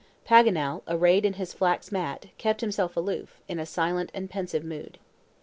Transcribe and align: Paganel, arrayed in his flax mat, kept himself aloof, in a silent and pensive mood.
Paganel, 0.25 0.81
arrayed 0.87 1.25
in 1.25 1.33
his 1.33 1.53
flax 1.53 1.91
mat, 1.91 2.25
kept 2.39 2.61
himself 2.61 2.97
aloof, 2.97 3.39
in 3.47 3.59
a 3.59 3.67
silent 3.67 4.09
and 4.15 4.31
pensive 4.31 4.63
mood. 4.63 4.97